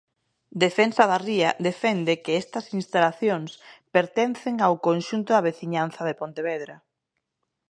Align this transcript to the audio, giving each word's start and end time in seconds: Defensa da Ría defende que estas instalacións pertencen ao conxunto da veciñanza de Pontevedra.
Defensa 0.65 1.03
da 1.11 1.19
Ría 1.27 1.49
defende 1.69 2.13
que 2.23 2.33
estas 2.43 2.65
instalacións 2.79 3.51
pertencen 3.95 4.55
ao 4.59 4.75
conxunto 4.87 5.29
da 5.33 5.45
veciñanza 5.49 6.01
de 6.05 6.17
Pontevedra. 6.21 6.75